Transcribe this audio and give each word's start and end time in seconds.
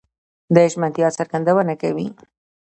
د 0.53 0.55
ژمنتيا 0.71 1.07
څرګندونه 1.17 1.73
کوي؛ 1.81 2.07